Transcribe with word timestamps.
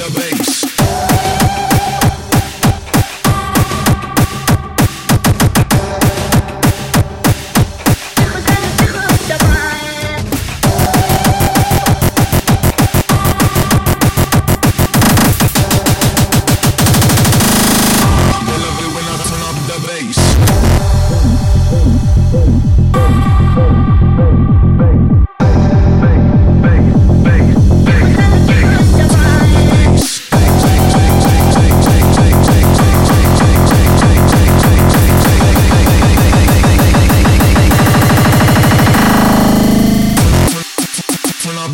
the 0.00 0.08
bass. 0.18 0.49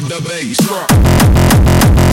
the 0.08 0.20
bass 0.22 0.56
drop. 0.58 2.05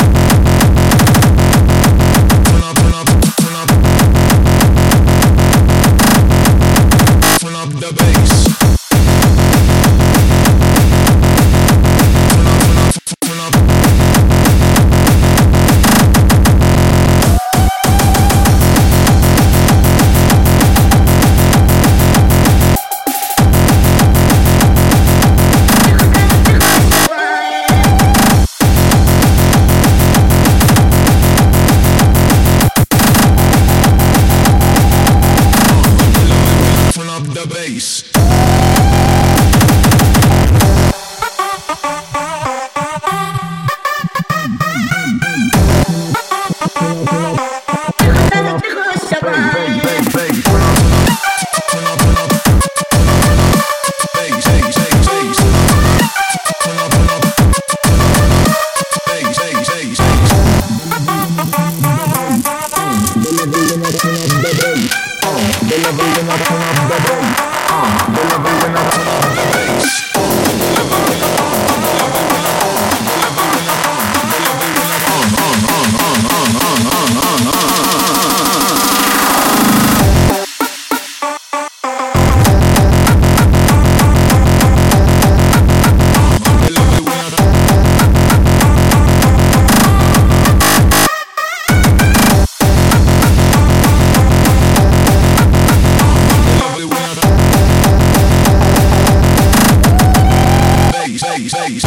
do 63.54 63.66
the. 63.68 64.03
bass, 101.34 101.52
bass, 101.54 101.84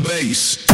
bass, 0.00 0.67